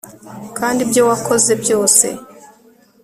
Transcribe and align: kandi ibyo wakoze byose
kandi 0.57 0.79
ibyo 0.85 1.01
wakoze 1.09 1.51
byose 1.61 2.05